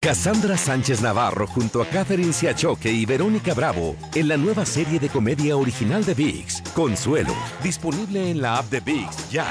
[0.00, 5.08] Cassandra Sánchez Navarro junto a Catherine Siachoque y Verónica Bravo en la nueva serie de
[5.08, 9.46] comedia original de VIX, Consuelo, disponible en la app de VIX ya.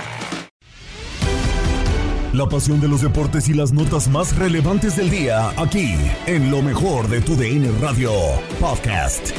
[2.34, 5.96] La pasión de los deportes y las notas más relevantes del día, aquí,
[6.26, 8.12] en lo mejor de tu DN Radio
[8.60, 9.32] Podcast.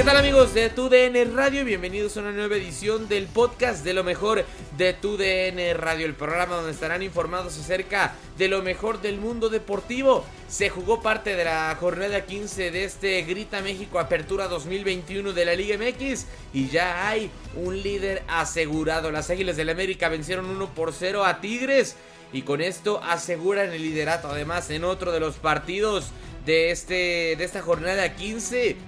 [0.00, 1.62] ¿Qué tal amigos de TUDN Radio?
[1.62, 4.46] Bienvenidos a una nueva edición del podcast de lo mejor
[4.78, 10.24] de TUDN Radio, el programa donde estarán informados acerca de lo mejor del mundo deportivo.
[10.48, 15.54] Se jugó parte de la jornada 15 de este Grita México Apertura 2021 de la
[15.54, 19.10] Liga MX y ya hay un líder asegurado.
[19.10, 21.96] Las Águilas del América vencieron 1 por 0 a Tigres
[22.32, 24.28] y con esto aseguran el liderato.
[24.28, 26.06] Además, en otro de los partidos
[26.46, 28.78] de, este, de esta jornada 15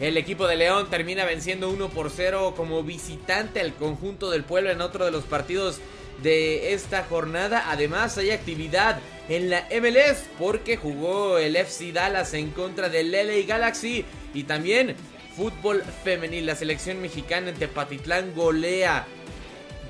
[0.00, 4.70] el equipo de León termina venciendo 1 por 0 como visitante al conjunto del pueblo
[4.70, 5.80] en otro de los partidos
[6.22, 7.64] de esta jornada.
[7.68, 13.46] Además hay actividad en la MLS porque jugó el FC Dallas en contra del LA
[13.46, 14.96] Galaxy y también
[15.36, 16.46] fútbol femenil.
[16.46, 19.06] La selección mexicana en Tepatitlán golea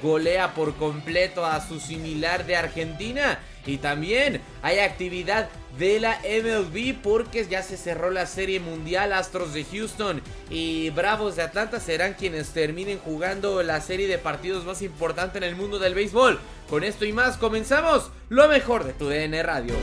[0.03, 5.48] golea por completo a su similar de Argentina y también hay actividad
[5.79, 9.12] de la MLB porque ya se cerró la serie mundial.
[9.12, 14.65] Astros de Houston y Bravos de Atlanta serán quienes terminen jugando la serie de partidos
[14.65, 16.39] más importante en el mundo del béisbol.
[16.69, 19.75] Con esto y más comenzamos lo mejor de tu DN Radio.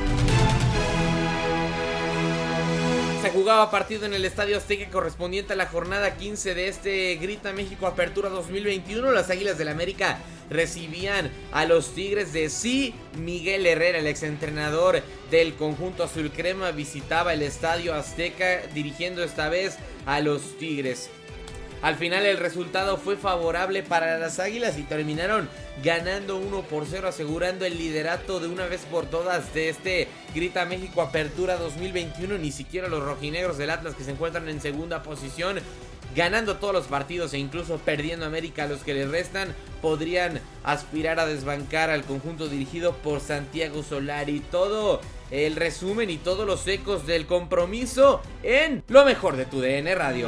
[3.32, 7.88] Jugaba partido en el Estadio Azteca correspondiente a la jornada 15 de este Grita México
[7.88, 9.12] Apertura 2021.
[9.12, 10.20] Las Águilas del América
[10.50, 12.94] recibían a los Tigres de sí.
[13.18, 19.78] Miguel Herrera, el exentrenador del conjunto azul crema, visitaba el Estadio Azteca dirigiendo esta vez
[20.06, 21.10] a los Tigres.
[21.82, 25.50] Al final el resultado fue favorable para las Águilas y terminaron
[25.84, 30.66] ganando 1 por 0 asegurando el liderato de una vez por todas de este Grita
[30.66, 32.38] México Apertura 2021.
[32.38, 35.60] Ni siquiera los rojinegros del Atlas que se encuentran en segunda posición
[36.16, 41.26] ganando todos los partidos e incluso perdiendo América los que les restan, podrían aspirar a
[41.26, 44.42] desbancar al conjunto dirigido por Santiago Solari.
[44.52, 49.96] Todo el resumen y todos los ecos del compromiso en lo mejor de tu DN
[49.96, 50.28] Radio.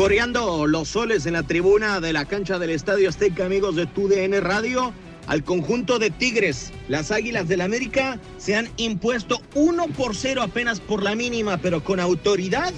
[0.00, 4.40] Coreando los soles en la tribuna de la cancha del Estadio Azteca, amigos de TUDN
[4.40, 4.94] Radio,
[5.26, 6.72] al conjunto de Tigres.
[6.88, 11.84] Las Águilas del América se han impuesto 1 por 0 apenas por la mínima, pero
[11.84, 12.72] con autoridad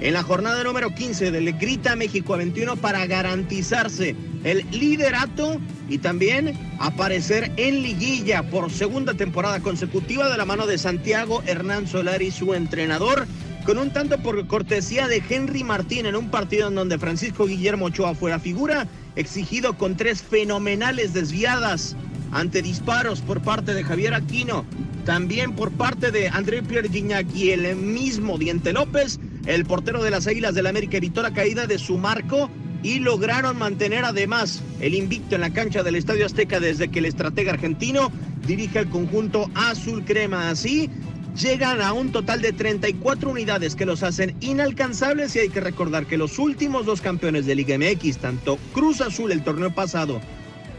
[0.00, 5.60] en la jornada número 15 del Grita México a 21 para garantizarse el liderato
[5.90, 11.86] y también aparecer en liguilla por segunda temporada consecutiva de la mano de Santiago Hernán
[11.86, 13.26] Solari, su entrenador
[13.64, 17.86] con un tanto por cortesía de Henry Martín en un partido en donde Francisco Guillermo
[17.86, 21.96] Ochoa fue la figura, exigido con tres fenomenales desviadas
[22.32, 24.64] ante disparos por parte de Javier Aquino,
[25.04, 30.10] también por parte de André Pierre Gignac y el mismo Diente López, el portero de
[30.10, 32.50] las Águilas del la América evitó la caída de su marco
[32.82, 37.06] y lograron mantener además el invicto en la cancha del Estadio Azteca desde que el
[37.06, 38.10] estratega argentino
[38.46, 40.50] dirige el conjunto azul crema.
[40.50, 40.90] Así,
[41.36, 46.06] llegan a un total de 34 unidades que los hacen inalcanzables y hay que recordar
[46.06, 50.20] que los últimos dos campeones de Liga MX, tanto Cruz Azul el torneo pasado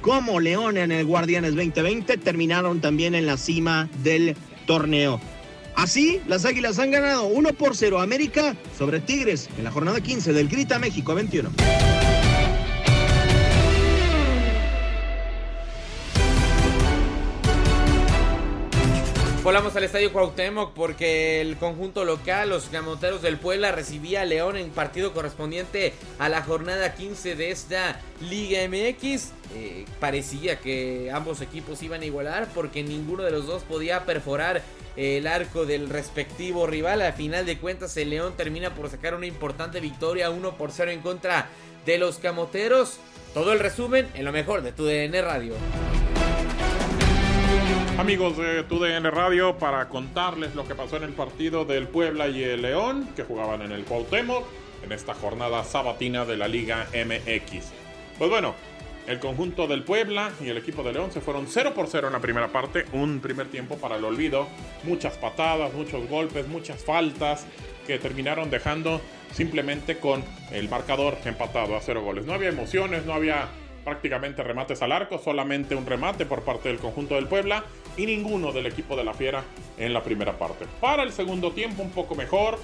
[0.01, 5.19] como León en el Guardianes 2020, terminaron también en la cima del torneo.
[5.75, 10.33] Así, las Águilas han ganado 1 por 0 América sobre Tigres en la jornada 15
[10.33, 11.49] del Grita México 21.
[19.53, 24.57] Volamos al estadio Cuauhtémoc porque el conjunto local, los Camoteros del Puebla, recibía a León
[24.57, 29.31] en partido correspondiente a la jornada 15 de esta Liga MX.
[29.53, 34.63] Eh, parecía que ambos equipos iban a igualar porque ninguno de los dos podía perforar
[34.95, 37.03] el arco del respectivo rival.
[37.03, 40.89] A final de cuentas, el León termina por sacar una importante victoria 1 por 0
[40.89, 41.47] en contra
[41.85, 42.97] de los Camoteros.
[43.35, 45.53] Todo el resumen en lo mejor de tu DN Radio.
[47.97, 52.43] Amigos de TUDN Radio, para contarles lo que pasó en el partido del Puebla y
[52.43, 54.43] el León, que jugaban en el Cuauhtémoc,
[54.83, 57.71] en esta jornada sabatina de la Liga MX.
[58.17, 58.55] Pues bueno,
[59.05, 62.13] el conjunto del Puebla y el equipo de León se fueron 0 por 0 en
[62.13, 64.47] la primera parte, un primer tiempo para el olvido,
[64.83, 67.45] muchas patadas, muchos golpes, muchas faltas
[67.85, 69.01] que terminaron dejando
[69.33, 72.25] simplemente con el marcador empatado a cero goles.
[72.25, 73.49] No había emociones, no había
[73.83, 77.63] prácticamente remates al arco, solamente un remate por parte del conjunto del Puebla
[77.97, 79.43] y ninguno del equipo de la Fiera
[79.77, 80.65] en la primera parte.
[80.79, 82.59] Para el segundo tiempo un poco mejor,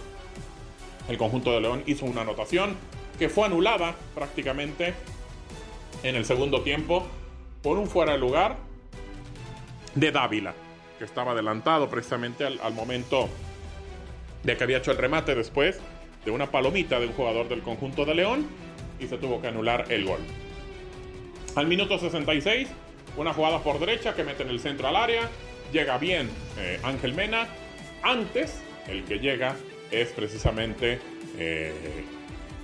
[1.08, 2.76] el conjunto de León hizo una anotación
[3.18, 4.94] que fue anulada prácticamente
[6.04, 7.06] en el segundo tiempo
[7.62, 8.58] por un fuera de lugar
[9.96, 10.54] de Dávila,
[10.98, 13.28] que estaba adelantado precisamente al, momento
[14.44, 15.80] de que había hecho el remate después
[16.24, 18.48] de una palomita de un jugador del conjunto de León
[19.00, 20.20] y se tuvo que anular el gol.
[21.60, 22.70] Al minuto 66,
[23.18, 25.30] una jugada por derecha que mete en el centro al área.
[25.74, 27.50] Llega bien eh, Ángel Mena.
[28.02, 29.58] Antes, el que llega
[29.92, 31.02] es precisamente
[31.38, 31.74] eh,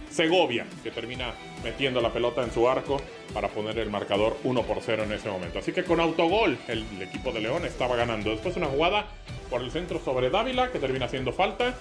[0.09, 3.01] Segovia, que termina metiendo la pelota en su arco
[3.33, 5.59] para poner el marcador 1 por 0 en ese momento.
[5.59, 8.30] Así que con autogol el, el equipo de León estaba ganando.
[8.30, 9.07] Después una jugada
[9.50, 11.75] por el centro sobre Dávila que termina haciendo falta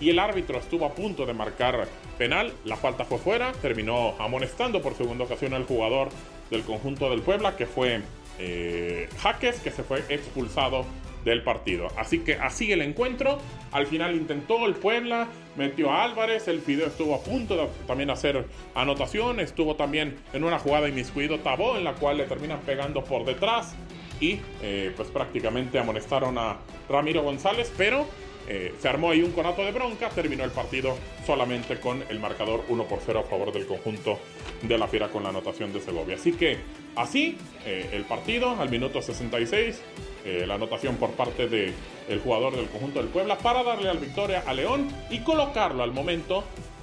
[0.00, 1.86] y el árbitro estuvo a punto de marcar
[2.18, 6.08] penal, la falta fue fuera, terminó amonestando por segunda ocasión al jugador
[6.50, 8.00] del conjunto del Puebla, que fue
[8.38, 10.84] eh, Jaques, que se fue expulsado
[11.24, 11.88] del partido.
[11.96, 13.38] Así que así el encuentro.
[13.72, 18.10] Al final intentó el Puebla, metió a Álvarez, el Fideo estuvo a punto de también
[18.10, 23.04] hacer anotación, estuvo también en una jugada inmiscuido Tabó, en la cual le terminan pegando
[23.04, 23.74] por detrás
[24.20, 26.56] y eh, pues prácticamente amonestaron a
[26.88, 28.06] Ramiro González, pero
[28.52, 32.64] eh, se armó ahí un conato de bronca, terminó el partido solamente con el marcador
[32.68, 34.18] 1 por 0 a favor del conjunto
[34.62, 36.16] de la Fiera con la anotación de Segovia.
[36.16, 36.58] Así que
[36.96, 39.80] así eh, el partido al minuto 66,
[40.24, 41.72] eh, la anotación por parte del
[42.08, 45.92] el jugador del conjunto del Puebla para darle la victoria a León y colocarlo al
[45.92, 46.42] momento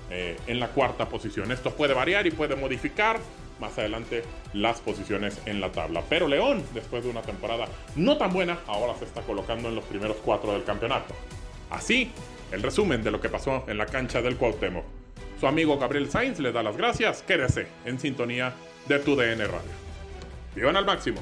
[0.10, 1.52] en la cuarta posición.
[1.52, 3.20] Esto puede variar y puede modificar
[3.60, 4.24] más adelante
[4.54, 6.02] las posiciones en la tabla.
[6.08, 7.68] Pero León, después de una temporada
[7.98, 11.14] no tan buena, ahora se está colocando en los primeros cuatro del campeonato.
[11.70, 12.12] Así,
[12.52, 14.86] el resumen de lo que pasó en la cancha del Cuauhtémoc.
[15.40, 17.22] Su amigo Gabriel Sainz le da las gracias.
[17.22, 18.54] Quédese en sintonía
[18.88, 19.72] de tu DN Radio.
[20.56, 21.22] Vivan al máximo.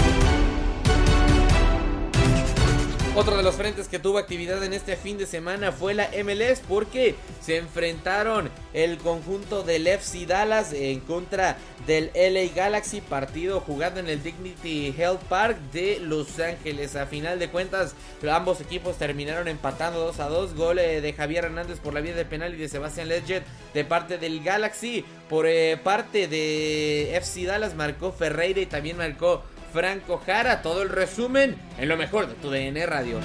[3.13, 6.61] Otro de los frentes que tuvo actividad en este fin de semana fue la MLS
[6.65, 13.99] porque se enfrentaron el conjunto del FC Dallas en contra del LA Galaxy, partido jugado
[13.99, 16.95] en el Dignity Health Park de Los Ángeles.
[16.95, 17.95] A final de cuentas,
[18.31, 20.55] ambos equipos terminaron empatando 2 a 2.
[20.55, 23.43] Gol eh, de Javier Hernández por la vía de penal y de Sebastián Ledger
[23.73, 25.03] de parte del Galaxy.
[25.27, 30.61] Por eh, parte de FC Dallas marcó Ferreira y también marcó Franco Jara.
[30.61, 33.19] Todo el resumen en lo mejor de tu DN Radio.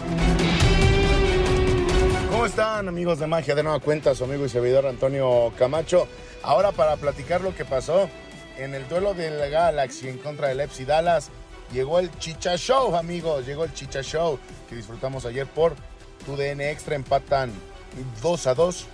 [2.30, 3.54] ¿Cómo están amigos de Magia?
[3.54, 6.06] De nueva cuenta, su amigo y servidor Antonio Camacho.
[6.42, 8.08] Ahora para platicar lo que pasó
[8.58, 11.30] en el duelo del Galaxy en contra del FC Dallas.
[11.72, 13.46] Llegó el Chicha Show, amigos.
[13.46, 14.38] Llegó el Chicha Show
[14.68, 15.74] que disfrutamos ayer por
[16.24, 16.94] tu DN Extra.
[16.94, 17.52] Empatan
[18.22, 18.86] 2 a 2.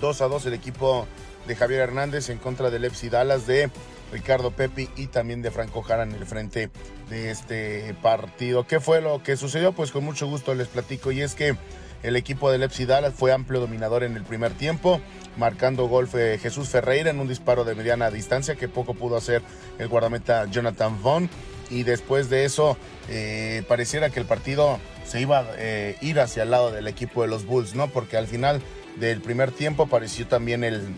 [0.00, 1.06] 2 a 2 el equipo
[1.46, 3.70] de Javier Hernández en contra del FC Dallas de
[4.12, 6.70] Ricardo Pepi y también de Franco Jara en el frente
[7.08, 8.66] de este partido.
[8.66, 9.72] ¿Qué fue lo que sucedió?
[9.72, 11.56] Pues con mucho gusto les platico y es que
[12.02, 15.00] el equipo del FC Dallas fue amplio dominador en el primer tiempo,
[15.36, 19.42] marcando gol Jesús Ferreira en un disparo de mediana distancia que poco pudo hacer
[19.78, 21.30] el guardameta Jonathan Vaughn.
[21.70, 22.76] Y después de eso,
[23.08, 27.22] eh, pareciera que el partido se iba a eh, ir hacia el lado del equipo
[27.22, 27.88] de los Bulls, ¿no?
[27.88, 28.60] Porque al final
[28.96, 30.94] del primer tiempo apareció también el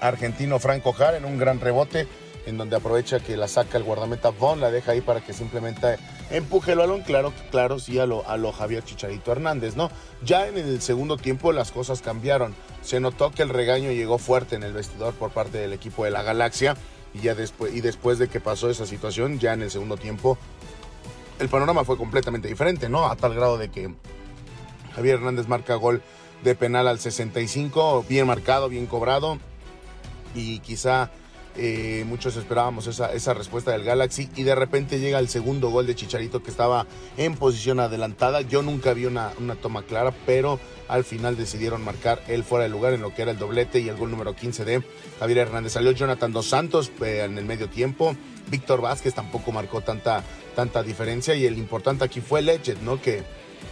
[0.00, 2.06] argentino Franco Jara en un gran rebote
[2.48, 5.98] en donde aprovecha que la saca el guardameta Von, la deja ahí para que simplemente
[6.30, 9.90] empuje el balón, claro, claro, sí, a lo, a lo Javier Chicharito Hernández, ¿no?
[10.24, 12.54] Ya en el segundo tiempo las cosas cambiaron.
[12.80, 16.10] Se notó que el regaño llegó fuerte en el vestidor por parte del equipo de
[16.10, 16.74] la Galaxia.
[17.12, 20.38] Y ya después, y después de que pasó esa situación, ya en el segundo tiempo,
[21.38, 23.06] el panorama fue completamente diferente, ¿no?
[23.08, 23.94] A tal grado de que
[24.94, 26.02] Javier Hernández marca gol
[26.42, 29.38] de penal al 65, bien marcado, bien cobrado.
[30.38, 31.10] Y quizá
[31.60, 35.88] Eh, muchos esperábamos esa, esa respuesta del Galaxy y de repente llega el segundo gol
[35.88, 38.42] de Chicharito que estaba en posición adelantada.
[38.42, 42.70] Yo nunca vi una, una toma clara, pero al final decidieron marcar él fuera de
[42.70, 44.82] lugar en lo que era el doblete y el gol número 15 de
[45.18, 45.72] Javier Hernández.
[45.72, 48.14] Salió Jonathan Dos Santos eh, en el medio tiempo.
[48.48, 50.22] Víctor Vázquez tampoco marcó tanta,
[50.54, 53.02] tanta diferencia y el importante aquí fue Lechet, ¿no?
[53.02, 53.24] Que,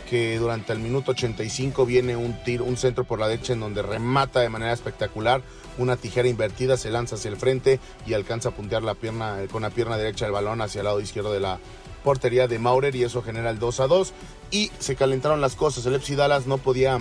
[0.09, 3.83] que durante el minuto 85 viene un tiro, un centro por la derecha en donde
[3.83, 5.43] remata de manera espectacular,
[5.79, 9.63] una tijera invertida, se lanza hacia el frente y alcanza a puntear la pierna, con
[9.63, 11.59] la pierna derecha del balón hacia el lado izquierdo de la
[12.05, 14.13] portería de Maurer y eso genera el 2 a 2
[14.53, 15.85] y se calentaron las cosas.
[15.87, 17.01] El FC Dallas no podía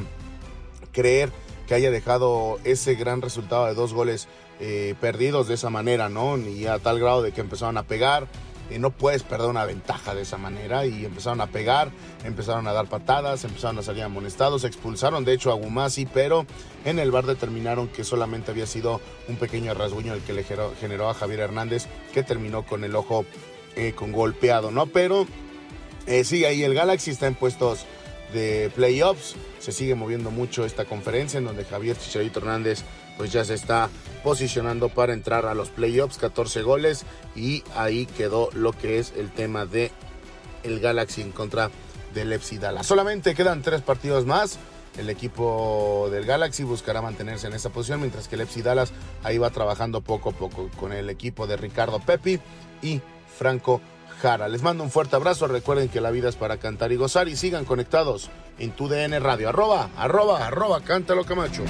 [0.92, 1.32] creer
[1.68, 4.27] que haya dejado ese gran resultado de dos goles
[4.60, 6.38] eh, perdidos de esa manera, ¿no?
[6.38, 8.27] Y a tal grado de que empezaron a pegar.
[8.69, 11.91] Y no puedes perder una ventaja de esa manera y empezaron a pegar,
[12.24, 16.45] empezaron a dar patadas, empezaron a salir amonestados, expulsaron de hecho a Gumasi, pero
[16.84, 20.43] en el bar determinaron que solamente había sido un pequeño rasguño el que le
[20.79, 23.25] generó a Javier Hernández, que terminó con el ojo
[23.75, 24.88] eh, con golpeado, ¿no?
[24.88, 25.27] Pero
[26.07, 27.86] eh, ahí el Galaxy está en puestos
[28.34, 29.36] de playoffs.
[29.60, 32.84] Se sigue moviendo mucho esta conferencia en donde Javier Chicharito Hernández
[33.17, 33.89] pues ya se está
[34.24, 37.05] posicionando para entrar a los playoffs, 14 goles
[37.36, 39.91] y ahí quedó lo que es el tema de
[40.63, 41.69] el Galaxy en contra
[42.13, 42.88] del FC Dallas.
[42.88, 44.57] Solamente quedan tres partidos más.
[44.98, 48.93] El equipo del Galaxy buscará mantenerse en esa posición, mientras que el Dallas
[49.24, 52.39] ahí va trabajando poco a poco con el equipo de Ricardo Pepi
[52.81, 53.01] y
[53.38, 53.81] Franco
[54.22, 54.48] Jara.
[54.48, 55.48] Les mando un fuerte abrazo.
[55.48, 59.19] Recuerden que la vida es para cantar y gozar y sigan conectados en tu DN
[59.19, 59.50] Radio.
[59.50, 61.63] Arroba, arroba, arroba, cántalo Camacho.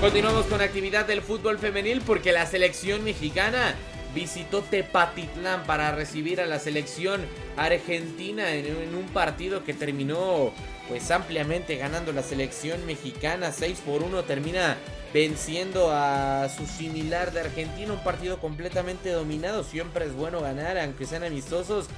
[0.00, 3.74] Continuamos con actividad del fútbol femenil porque la selección mexicana
[4.14, 7.20] visitó Tepatitlán para recibir a la selección
[7.58, 10.54] argentina en, un partido que terminó
[10.88, 13.52] pues ampliamente ganando la selección mexicana.
[13.52, 14.78] 6 por 1 termina
[15.12, 17.92] venciendo a su similar de Argentina.
[17.92, 19.64] Un partido completamente dominado.
[19.64, 21.88] Siempre es bueno ganar aunque sean amistosos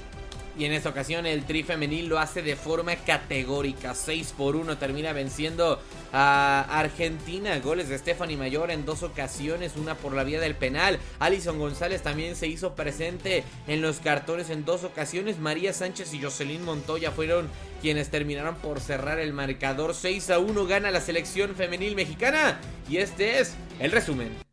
[0.58, 3.94] y en esta ocasión el tri femenil lo hace de forma categórica.
[3.94, 5.80] 6 por 1 termina venciendo
[6.12, 7.58] a Argentina.
[7.60, 10.98] Goles de Stephanie Mayor en dos ocasiones, una por la vía del penal.
[11.18, 15.38] Alison González también se hizo presente en los cartones en dos ocasiones.
[15.38, 17.48] María Sánchez y Jocelyn Montoya fueron
[17.80, 19.94] quienes terminaron por cerrar el marcador.
[19.94, 22.60] 6 a 1 gana la selección femenil mexicana.
[22.88, 24.51] Y este es el resumen.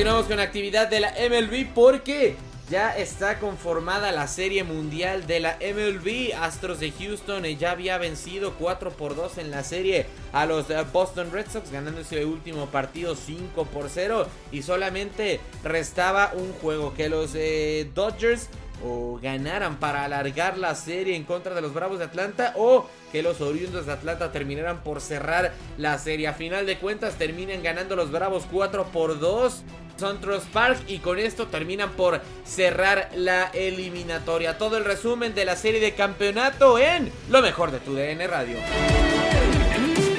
[0.00, 2.34] Continuamos con actividad de la MLB porque
[2.70, 6.34] ya está conformada la serie mundial de la MLB.
[6.40, 10.86] Astros de Houston ya había vencido 4 por 2 en la serie a los eh,
[10.90, 14.26] Boston Red Sox, ganando ese último partido 5 por 0.
[14.52, 18.48] Y solamente restaba un juego que los eh, Dodgers
[18.82, 23.22] o ganaran para alargar la serie en contra de los Bravos de Atlanta o que
[23.22, 26.28] los oriundos de Atlanta terminaran por cerrar la serie.
[26.28, 29.62] A final de cuentas terminan ganando los Bravos 4 por 2.
[30.00, 34.58] Suntrust Park y con esto terminan por cerrar la eliminatoria.
[34.58, 38.56] Todo el resumen de la serie de campeonato en lo mejor de tu DN Radio.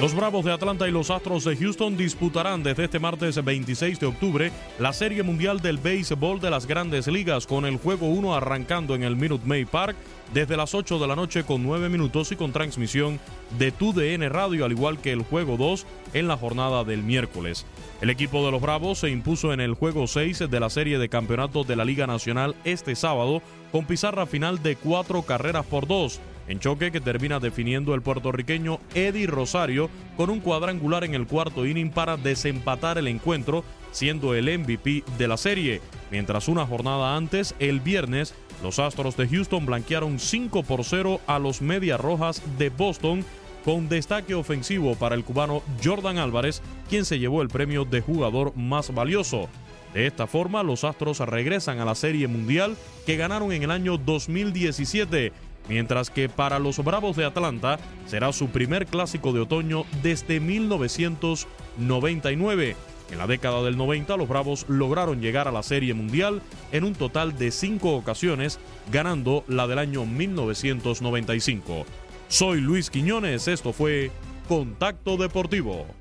[0.01, 4.07] Los Bravos de Atlanta y los Astros de Houston disputarán desde este martes 26 de
[4.07, 8.95] octubre la Serie Mundial del Béisbol de las Grandes Ligas con el juego 1 arrancando
[8.95, 9.95] en el Minute Maid Park
[10.33, 13.19] desde las 8 de la noche con 9 minutos y con transmisión
[13.59, 17.67] de TUDN Radio al igual que el juego 2 en la jornada del miércoles.
[18.01, 21.09] El equipo de los Bravos se impuso en el juego 6 de la serie de
[21.09, 26.19] campeonatos de la Liga Nacional este sábado con pizarra final de 4 carreras por 2
[26.51, 31.65] en choque que termina definiendo el puertorriqueño Eddie Rosario con un cuadrangular en el cuarto
[31.65, 35.81] inning para desempatar el encuentro, siendo el MVP de la serie.
[36.11, 41.39] Mientras una jornada antes, el viernes, los Astros de Houston blanquearon 5 por 0 a
[41.39, 43.23] los Medias Rojas de Boston
[43.63, 48.55] con destaque ofensivo para el cubano Jordan Álvarez, quien se llevó el premio de jugador
[48.57, 49.47] más valioso.
[49.93, 53.97] De esta forma, los Astros regresan a la Serie Mundial que ganaron en el año
[53.97, 55.31] 2017
[55.67, 62.75] mientras que para los Bravos de Atlanta será su primer clásico de otoño desde 1999.
[63.11, 66.41] En la década del 90 los Bravos lograron llegar a la Serie Mundial
[66.71, 68.59] en un total de cinco ocasiones,
[68.91, 71.85] ganando la del año 1995.
[72.29, 74.11] Soy Luis Quiñones, esto fue
[74.47, 76.00] Contacto Deportivo.